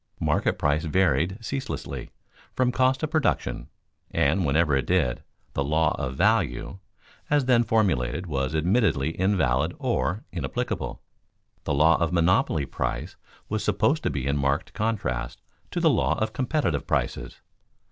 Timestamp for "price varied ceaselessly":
0.57-2.09